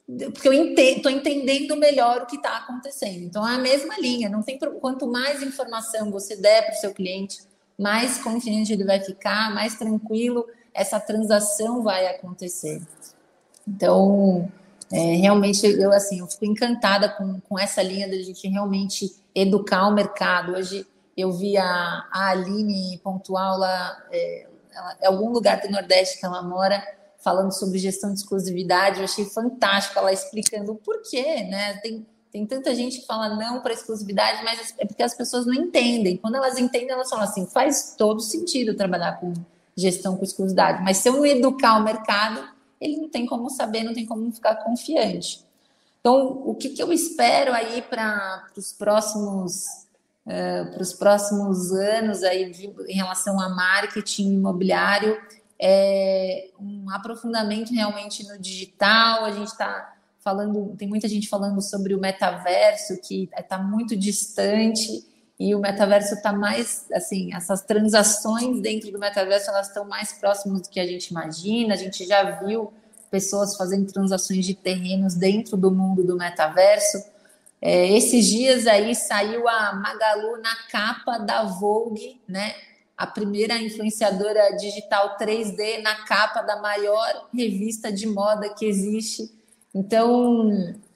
[0.06, 3.24] porque eu estou entendendo melhor o que está acontecendo.
[3.24, 4.28] Então, é a mesma linha.
[4.28, 7.40] Não tem quanto mais informação você der para o seu cliente,
[7.78, 12.82] mais confiante ele vai ficar, mais tranquilo essa transação vai acontecer.
[13.66, 14.50] Então,
[14.92, 19.88] é, realmente, eu assim, eu fico encantada com, com essa linha da gente realmente educar
[19.88, 20.52] o mercado.
[20.52, 26.20] Hoje eu vi a, a Aline Pontual lá, é, ela, em algum lugar do Nordeste
[26.20, 26.86] que ela mora,
[27.26, 28.98] falando sobre gestão de exclusividade.
[28.98, 31.74] Eu achei fantástico ela explicando o porquê, né?
[31.78, 35.52] Tem, tem tanta gente que fala não para exclusividade, mas é porque as pessoas não
[35.52, 36.18] entendem.
[36.18, 39.32] Quando elas entendem, elas falam assim: faz todo sentido trabalhar com
[39.76, 40.84] gestão com exclusividade.
[40.84, 42.48] Mas se eu não educar o mercado,
[42.80, 45.44] ele não tem como saber, não tem como ficar confiante.
[45.98, 49.64] Então, o que, que eu espero aí para os próximos
[50.24, 55.20] uh, para os próximos anos aí de, em relação a marketing imobiliário?
[55.58, 59.24] É, um aprofundamento realmente no digital.
[59.24, 65.04] A gente está falando, tem muita gente falando sobre o metaverso que está muito distante
[65.38, 70.62] e o metaverso está mais assim, essas transações dentro do metaverso elas estão mais próximas
[70.62, 71.74] do que a gente imagina.
[71.74, 72.72] A gente já viu
[73.10, 76.98] pessoas fazendo transações de terrenos dentro do mundo do metaverso.
[77.60, 82.54] É, esses dias aí saiu a Magalu na capa da Vogue, né?
[82.96, 89.30] A primeira influenciadora digital 3D na capa da maior revista de moda que existe.
[89.74, 90.50] Então,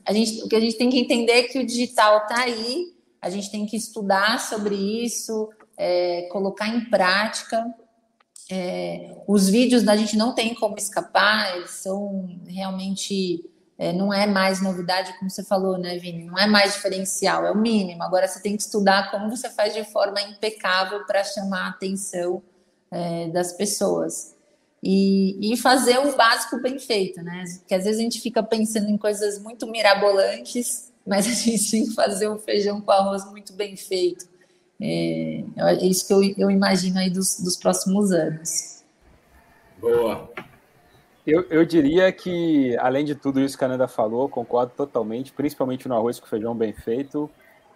[0.06, 2.94] a gente, o que a gente tem que entender é que o digital está aí,
[3.20, 7.62] a gente tem que estudar sobre isso, é, colocar em prática.
[8.50, 13.44] É, os vídeos da gente não tem como escapar, eles são realmente
[13.80, 16.26] é, não é mais novidade, como você falou, né, Vini?
[16.26, 18.02] Não é mais diferencial, é o mínimo.
[18.02, 22.42] Agora você tem que estudar como você faz de forma impecável para chamar a atenção
[22.90, 24.36] é, das pessoas.
[24.82, 27.42] E, e, fazer um básico bem feito, né?
[27.60, 31.86] Porque às vezes a gente fica pensando em coisas muito mirabolantes, mas a gente tem
[31.86, 34.28] que fazer um feijão com arroz muito bem feito.
[34.78, 38.84] É, é isso que eu, eu imagino aí dos, dos próximos anos.
[39.80, 40.30] Boa.
[41.30, 45.86] Eu, eu diria que, além de tudo isso que a Nanda falou, concordo totalmente, principalmente
[45.86, 47.30] no arroz com feijão bem feito.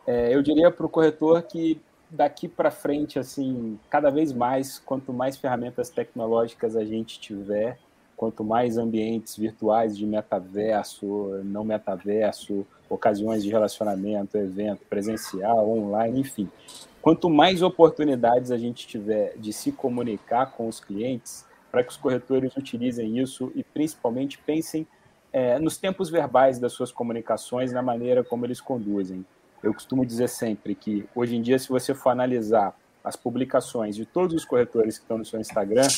[0.05, 5.13] É, eu diria para o corretor que daqui para frente, assim, cada vez mais, quanto
[5.13, 7.79] mais ferramentas tecnológicas a gente tiver,
[8.17, 16.51] quanto mais ambientes virtuais de metaverso, não metaverso, ocasiões de relacionamento, evento presencial, online, enfim,
[17.01, 21.97] quanto mais oportunidades a gente tiver de se comunicar com os clientes, para que os
[21.97, 24.87] corretores utilizem isso e principalmente pensem
[25.33, 29.27] é, nos tempos verbais das suas comunicações, na maneira como eles conduzem.
[29.61, 34.07] Eu costumo dizer sempre que, hoje em dia, se você for analisar as publicações de
[34.07, 35.89] todos os corretores que estão no seu Instagram,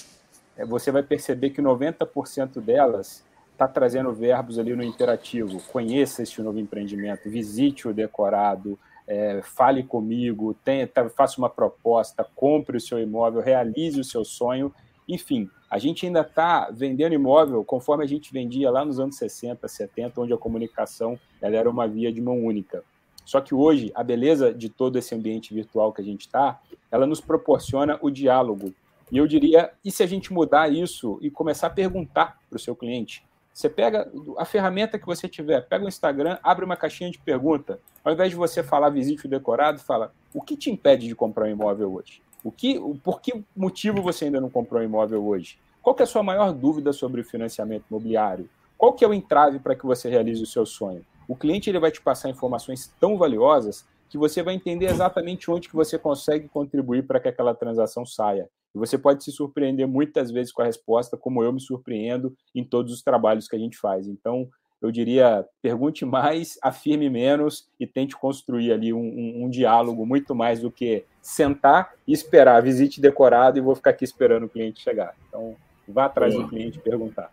[0.57, 3.22] é, você vai perceber que 90% delas
[3.53, 5.61] está trazendo verbos ali no imperativo.
[5.64, 12.79] Conheça este novo empreendimento, visite o decorado, é, fale comigo, tenta, faça uma proposta, compre
[12.79, 14.72] o seu imóvel, realize o seu sonho.
[15.09, 19.67] Enfim, a gente ainda está vendendo imóvel conforme a gente vendia lá nos anos 60,
[19.67, 22.83] 70, onde a comunicação ela era uma via de mão única.
[23.25, 27.07] Só que hoje, a beleza de todo esse ambiente virtual que a gente está, ela
[27.07, 28.73] nos proporciona o diálogo.
[29.11, 32.61] E eu diria, e se a gente mudar isso e começar a perguntar para o
[32.61, 33.25] seu cliente?
[33.53, 37.81] Você pega a ferramenta que você tiver, pega o Instagram, abre uma caixinha de pergunta.
[38.05, 41.47] Ao invés de você falar visite o decorado, fala: o que te impede de comprar
[41.47, 42.23] um imóvel hoje?
[42.47, 45.59] O que, por que motivo você ainda não comprou um imóvel hoje?
[45.83, 48.49] Qual é a sua maior dúvida sobre o financiamento imobiliário?
[48.79, 51.05] Qual que é o entrave para que você realize o seu sonho?
[51.27, 55.69] O cliente ele vai te passar informações tão valiosas que você vai entender exatamente onde
[55.69, 58.49] que você consegue contribuir para que aquela transação saia.
[58.73, 62.63] E você pode se surpreender muitas vezes com a resposta, como eu me surpreendo em
[62.63, 64.07] todos os trabalhos que a gente faz.
[64.07, 64.49] Então,
[64.81, 70.35] eu diria, pergunte mais, afirme menos e tente construir ali um, um, um diálogo muito
[70.35, 74.83] mais do que sentar e esperar, visite decorado e vou ficar aqui esperando o cliente
[74.83, 75.14] chegar.
[75.29, 75.57] Então,
[75.89, 76.45] vá atrás Boa.
[76.45, 77.31] do cliente perguntar.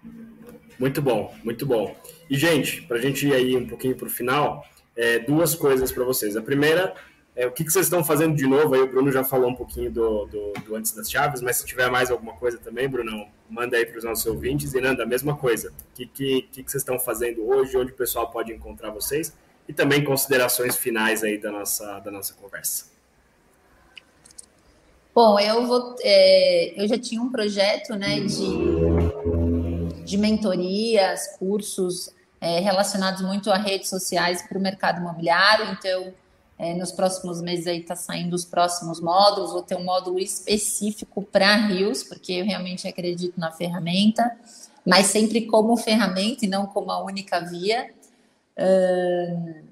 [0.80, 1.96] Muito bom, muito bom.
[2.30, 4.66] E, gente, para a gente ir aí um pouquinho para o final,
[4.96, 6.36] é, duas coisas para vocês.
[6.36, 6.94] A primeira
[7.36, 8.76] é, o que, que, vocês estão fazendo de novo?
[8.76, 11.66] Aí o Bruno já falou um pouquinho do, do, do Antes das Chaves, mas se
[11.66, 14.76] tiver mais alguma coisa também, Brunão, manda aí para os nossos ouvintes.
[14.76, 15.70] E Nanda, a mesma coisa.
[15.72, 17.76] O que, que, que, vocês estão fazendo hoje?
[17.76, 19.34] Onde o pessoal pode encontrar vocês?
[19.68, 22.94] E também considerações finais aí da nossa, da nossa conversa.
[25.16, 25.96] Bom, eu vou.
[26.02, 33.58] É, eu já tinha um projeto né, de, de mentorias, cursos é, relacionados muito a
[33.58, 36.14] redes sociais para o mercado imobiliário, então
[36.58, 41.24] é, nos próximos meses aí está saindo os próximos módulos, vou ter um módulo específico
[41.24, 44.36] para rios, porque eu realmente acredito na ferramenta,
[44.86, 47.90] mas sempre como ferramenta e não como a única via.
[48.58, 49.64] Uh,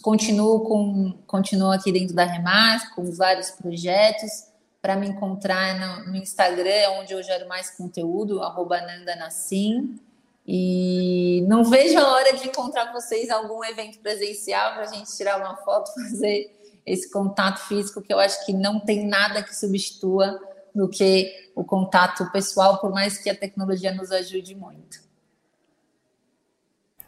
[0.00, 4.48] continuo com continuo aqui dentro da Remar com vários projetos
[4.80, 10.00] para me encontrar no, no, Instagram, onde eu gero mais conteúdo, arroba Nanda Nassim.
[10.46, 15.16] E não vejo a hora de encontrar vocês em algum evento presencial para a gente
[15.16, 16.50] tirar uma foto, fazer
[16.84, 20.40] esse contato físico, que eu acho que não tem nada que substitua
[20.74, 25.00] do que o contato pessoal, por mais que a tecnologia nos ajude muito.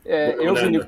[0.05, 0.80] É, eu, Vini,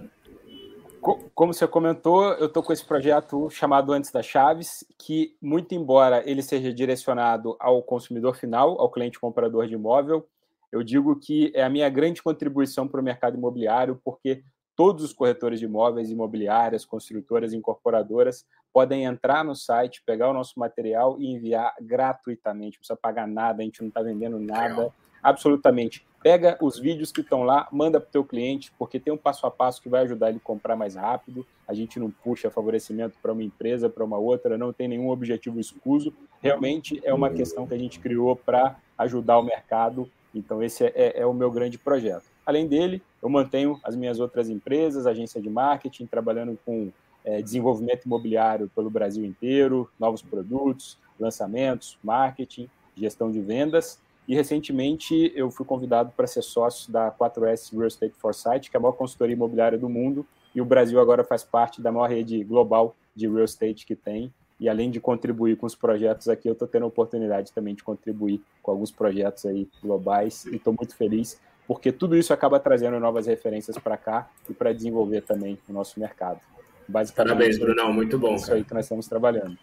[1.34, 6.22] como você comentou, eu estou com esse projeto chamado Antes das Chaves, que, muito embora
[6.28, 10.28] ele seja direcionado ao consumidor final, ao cliente comprador de imóvel,
[10.72, 14.42] eu digo que é a minha grande contribuição para o mercado imobiliário, porque
[14.76, 20.58] todos os corretores de imóveis, imobiliárias, construtoras, incorporadoras podem entrar no site, pegar o nosso
[20.60, 22.76] material e enviar gratuitamente.
[22.76, 24.92] Não precisa pagar nada, a gente não está vendendo nada,
[25.22, 26.06] absolutamente.
[26.22, 29.46] Pega os vídeos que estão lá, manda para o teu cliente, porque tem um passo
[29.46, 31.46] a passo que vai ajudar ele a comprar mais rápido.
[31.66, 35.58] A gente não puxa favorecimento para uma empresa, para uma outra, não tem nenhum objetivo
[35.58, 36.12] escuso.
[36.42, 40.92] Realmente é uma questão que a gente criou para ajudar o mercado então, esse é,
[40.94, 42.24] é, é, o meu grande projeto.
[42.44, 46.92] Além dele, eu mantenho as minhas outras empresas, agência de marketing, trabalhando com
[47.24, 54.00] é, desenvolvimento imobiliário pelo Brasil inteiro, novos produtos, lançamentos, marketing, gestão de vendas.
[54.28, 58.78] E recentemente eu fui convidado para ser sócio da 4S Real Estate Foresight, que é
[58.78, 62.42] a maior consultoria imobiliária do mundo, e o Brasil agora faz parte da maior rede
[62.42, 64.32] global de real estate que tem.
[64.58, 67.82] E além de contribuir com os projetos aqui, eu estou tendo a oportunidade também de
[67.82, 72.98] contribuir com alguns projetos aí globais e estou muito feliz porque tudo isso acaba trazendo
[73.00, 76.40] novas referências para cá e para desenvolver também o nosso mercado.
[76.86, 78.36] Basicamente, Parabéns, Brunão, muito bom.
[78.36, 78.58] Isso cara.
[78.58, 79.58] aí que nós estamos trabalhando.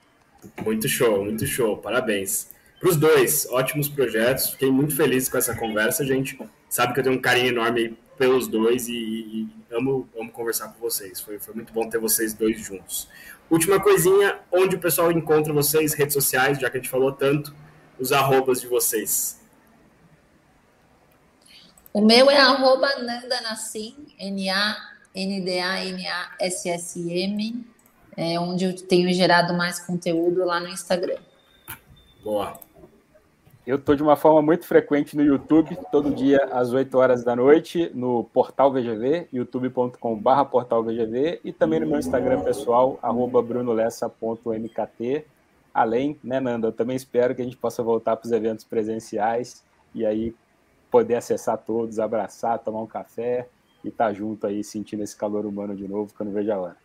[0.64, 1.78] Muito show, muito show.
[1.78, 2.52] Parabéns.
[2.80, 4.50] Para os dois, ótimos projetos.
[4.50, 6.38] Fiquei muito feliz com essa conversa, gente.
[6.68, 10.80] Sabe que eu tenho um carinho enorme pelos dois e, e amo, amo conversar com
[10.80, 11.20] vocês.
[11.20, 13.10] Foi, foi muito bom ter vocês dois juntos.
[13.50, 17.54] Última coisinha, onde o pessoal encontra vocês, redes sociais, já que a gente falou tanto,
[18.00, 19.42] os arrobas de vocês.
[21.92, 24.88] O meu é arroba Nanda Nassim, N-A-N-D-A-N-A-S-S-M,
[28.16, 31.20] é onde eu tenho gerado mais conteúdo lá no Instagram.
[32.24, 32.58] Boa.
[33.66, 37.34] Eu estou de uma forma muito frequente no YouTube, todo dia às 8 horas da
[37.34, 43.00] noite, no Portal VGV, youtube.com.br Portal e também no meu Instagram pessoal,
[43.48, 45.26] brunolessa.mkt.
[45.74, 49.64] Além, né, Nanda, eu também espero que a gente possa voltar para os eventos presenciais
[49.96, 50.36] e aí
[50.92, 53.48] poder acessar todos, abraçar, tomar um café
[53.82, 56.52] e estar tá junto aí, sentindo esse calor humano de novo, que eu não vejo
[56.52, 56.78] a hora.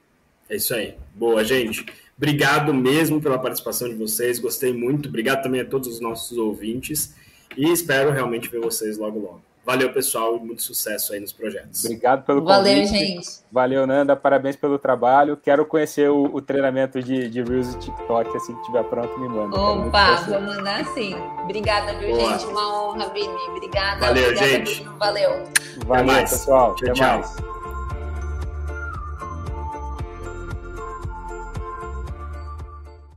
[0.49, 0.97] É isso aí.
[1.12, 1.85] Boa, gente.
[2.19, 4.39] Obrigado mesmo pela participação de vocês.
[4.39, 5.09] Gostei muito.
[5.09, 7.14] Obrigado também a todos os nossos ouvintes.
[7.57, 9.41] E espero realmente ver vocês logo, logo.
[9.64, 11.85] Valeu, pessoal, e muito sucesso aí nos projetos.
[11.85, 12.91] Obrigado pelo Valeu, convite.
[12.91, 13.29] Valeu, gente.
[13.53, 14.16] Valeu, Nanda.
[14.16, 15.37] Parabéns pelo trabalho.
[15.37, 18.35] Quero conhecer o, o treinamento de, de Reels e TikTok.
[18.35, 19.55] Assim que estiver pronto, me manda.
[19.61, 21.14] Opa, vou mandar sim.
[21.45, 22.31] Obrigada, viu, Boa.
[22.39, 22.47] gente?
[22.47, 23.29] Uma honra, Vini.
[23.51, 24.01] Obrigada.
[24.01, 24.83] Valeu, Obrigada, gente.
[24.83, 24.99] Bruno.
[24.99, 25.45] Valeu.
[25.87, 26.75] Valeu, pessoal.
[26.75, 27.19] Tchau, Até tchau.
[27.19, 27.58] mais.